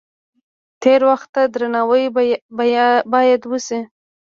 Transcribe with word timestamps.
تیر 0.81 1.01
وخت 1.09 1.29
ته 1.35 1.41
درناوی 1.53 2.03
باید 3.11 3.41
وشي. 3.51 3.79